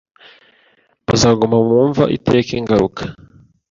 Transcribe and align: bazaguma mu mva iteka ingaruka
bazaguma 1.07 1.57
mu 1.67 1.77
mva 1.89 2.05
iteka 2.17 2.49
ingaruka 2.59 3.03